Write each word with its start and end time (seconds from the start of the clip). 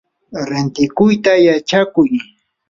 rantikuyta 0.49 1.33
yachakuy. 1.47 2.09